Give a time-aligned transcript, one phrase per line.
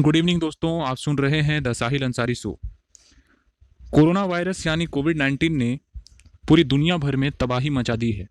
[0.00, 2.60] Good evening दोस्तों। आप सुन रहे हैं the Sahil Ansari show.
[3.90, 5.80] Corona virus यानी कोविड 19 ने
[6.48, 8.28] पूरी दुनिया भर में तबाही मचा दी है।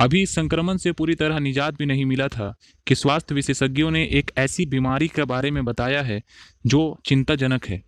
[0.00, 2.54] अभी इस संक्रमण से पूरी तरह निजात भी नहीं मिला था
[2.86, 6.22] कि स्वास्थ्य विशेषज्ञों ने एक ऐसी बीमारी के बारे में बताया है
[6.66, 7.82] जो चिंताजनक है।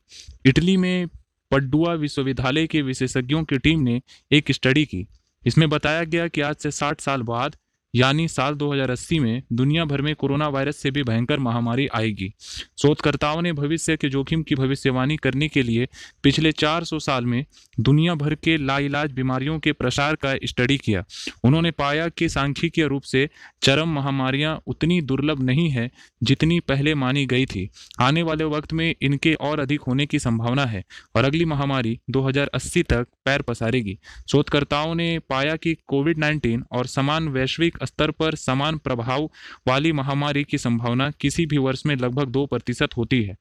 [0.47, 1.07] इटली में
[1.51, 5.09] पड्डुआ विश्वविद्यालय के विशेषज्ञों की टीम ने एक स्टडी की।
[5.47, 7.57] इसमें बताया गया कि आज से 60 साल बाद
[7.95, 12.33] यानी साल 2080 में दुनिया भर में कोरोना वायरस से भी भयंकर महामारी आएगी।
[12.79, 15.89] शोधकर्ताओं ने भविष्य के जोखिम की भविष्यवाणी करने के लिए
[16.23, 17.45] पिछले 400 साल में
[17.81, 21.05] दुनिया भर के लाइलाज बीमारियों के प्रसार का स्टडी किया।
[21.45, 23.29] उन्होंने पाया कि सांख्यिकीय रूप से
[23.63, 25.91] चरम महामारियाँ उतनी दुर्लभ नहीं है
[26.23, 27.69] जितनी पहले मानी गई थी।
[28.01, 30.85] आने वाले वक्त में इनके और अधिक होने की संभावना है
[31.17, 33.99] और अगली महामारी 2080 तक पैर पसारेगी।
[34.31, 39.31] शोधकर्ताओं ने पाया कि कोविड 19 और समान वैश्विक स्तर पर समान प्रभाव
[39.69, 43.37] वाली महामारी की संभावना किसी भी वर्ष में लगभग दो प्रतिशत होती है।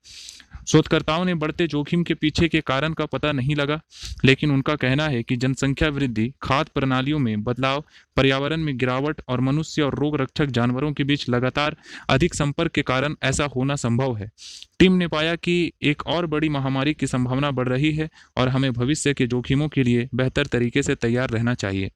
[0.68, 3.80] शोधकर्ताओं ने बढ़ते जोखिम के पीछे के कारण का पता नहीं लगा,
[4.26, 7.84] लेकिन उनका कहना है कि जनसंख्या वृद्धि, खाद्य प्रणालियों में बदलाव,
[8.16, 11.76] पर्यावरण में गिरावट और मनुष्य और रोग रक्षक जानवरों के बीच लगातार
[12.10, 14.32] अधिक संपर्क के कारण ऐसा होना संभव है।
[14.80, 18.72] टीम ने पाया कि एक और बड़ी महामारी की संभावना बढ़ रही है और हमें
[18.74, 21.92] भविष्य के जोखिमों के लिए बेहतर तरीके से तैयार रहना चाहिए।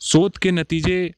[0.00, 1.14] शोध के नतीजे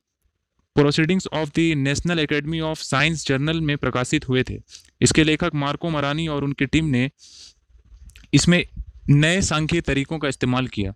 [0.77, 4.59] Proceedings of the National Academy of Science journal में प्रकाशित हुए थे।
[5.01, 7.11] इसके लेखक मार्को मरानी और उनकी टीम ने
[8.35, 8.67] इसमें
[9.11, 10.95] नए सांख्यिक तरीकों का इस्तेमाल किया।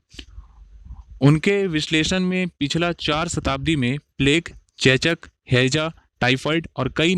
[1.20, 5.18] उनके विश्लेषण में पिछला चार शताब्दी में प्लेग, चेचक,
[5.50, 7.14] हैजा, टाइफाइड और कई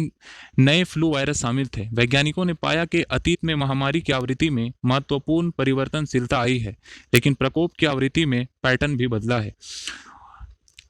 [0.59, 4.73] नए फ्लू वायरस शामिल थे। वैज्ञानिकों ने पाया कि अतीत में महामारी की आवृत्ति में
[4.85, 6.77] महत्वपूर्ण परिवर्तनशीलता आई है,
[7.15, 9.55] लेकिन प्रकोप की आवृत्ति में पैटर्न भी बदला है।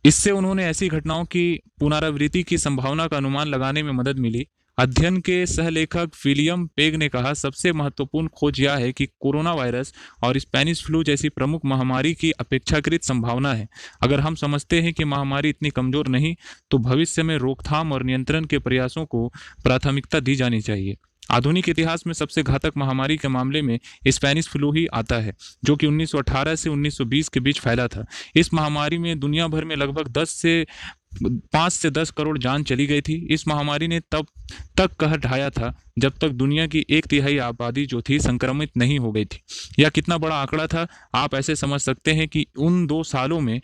[0.05, 4.47] इससे उन्होंने ऐसी घटनाओं की पुनरावृत्ति की संभावना का अनुमान लगाने में मदद मिली।
[4.79, 9.93] अध्ययन के सहलेखक विलियम पेग ने कहा, सबसे महत्वपूर्ण खोज यह है कि कोरोना वायरस
[10.25, 13.69] और स्पेनिश फ्लू जैसी प्रमुख महामारी की अपेक्षाकृत संभावना है।
[14.03, 16.35] अगर हम समझते हैं कि महामारी इतनी कमज़ोर नहीं
[16.71, 19.27] तो भविष्य में रोकथाम और नियंत्रण के प्रयासों को
[19.65, 20.97] प्राथमिकता दी जानी चाहिए।
[21.31, 25.35] आधुनिक इतिहास में सबसे घातक महामारी के मामले में स्पेनिश फ्लू ही आता है,
[25.65, 28.07] जो कि 1918 से 1920 के बीच फैला था।
[28.37, 30.67] इस महामारी में दुनिया भर में लगभग 10 से,
[31.25, 34.27] पाँच से दस करोड़ जान चली गई थी। इस महामारी ने तब
[34.77, 38.99] तक कह ढाया था, जब तक दुनिया की एक तिहाई आबादी जो थी संक्रमित नहीं
[38.99, 39.43] हो गई थी।
[39.79, 43.61] यह कितना बड़ा आंकड़ा था, आप ऐसे समझ सकते हैं कि उन दो सालों में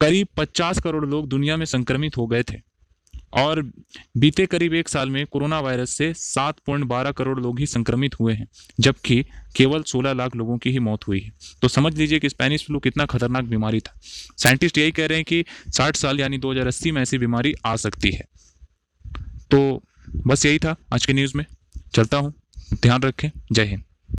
[0.00, 2.71] करीब 50 करोड़ लोग दुनिया में संक्रमित हो गए थे।
[3.32, 3.60] और
[4.16, 8.18] बीते करीब एक साल में कोरोना वायरस से सात पॉइंट बारह करोड़ लोग ही संक्रमित
[8.20, 8.46] हुए हैं,
[8.80, 9.22] जबकि
[9.56, 11.32] केवल सोलह लाख लोगों की ही मौत हुई है।
[11.62, 13.98] तो समझ लीजिए कि स्पेनिश फ्लू कितना खतरनाक बीमारी था।
[14.38, 17.54] साइंटिस्ट यही कह रहे हैं कि साठ साल यानी दो हज़ार अस्सी में ऐसी बीमारी
[17.66, 18.24] आ सकती है।
[19.50, 19.82] तो
[20.26, 21.44] बस यही था आज के न्यूज़ में।
[21.94, 22.34] चलता हूँ।
[22.74, 23.82] ध्यान रखें। जय हिंद।